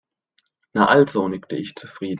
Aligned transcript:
Na 0.73 0.87
also, 0.87 1.27
nickte 1.27 1.57
ich 1.57 1.75
zufrieden. 1.75 2.09